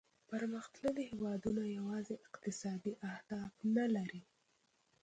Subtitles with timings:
[0.29, 4.21] پرمختللي هیوادونه یوازې اقتصادي اهداف نه لري